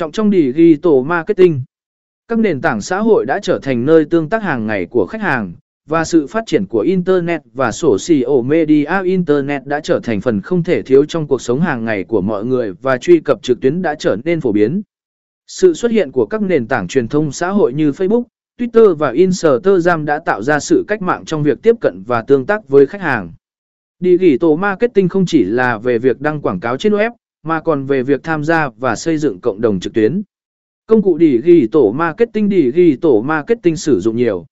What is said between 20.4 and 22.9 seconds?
ra sự cách mạng trong việc tiếp cận và tương tác với